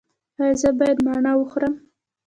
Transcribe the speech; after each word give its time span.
ایا 0.39 0.55
زه 0.61 0.69
باید 0.79 0.99
مڼه 1.05 1.31
وخورم؟ 1.35 1.75